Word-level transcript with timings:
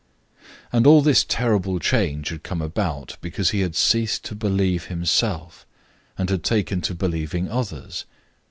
And 0.73 0.87
all 0.87 1.03
this 1.03 1.23
terrible 1.23 1.77
change 1.77 2.29
had 2.29 2.41
come 2.41 2.59
about 2.59 3.17
because 3.21 3.51
he 3.51 3.59
had 3.59 3.75
ceased 3.75 4.25
to 4.25 4.33
believe 4.33 4.85
himself 4.85 5.63
and 6.17 6.27
had 6.27 6.43
taken 6.43 6.81
to 6.81 6.95
believing 6.95 7.47
others. 7.47 8.05